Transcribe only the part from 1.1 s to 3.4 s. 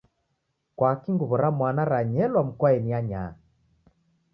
nguw'o ra mwana ranyelwa mukoaeni ainyaa?